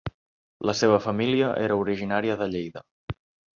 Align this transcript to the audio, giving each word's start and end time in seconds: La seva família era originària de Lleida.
La 0.69 0.73
seva 0.79 0.95
família 1.03 1.51
era 1.67 1.79
originària 1.83 2.41
de 2.43 2.51
Lleida. 2.57 2.87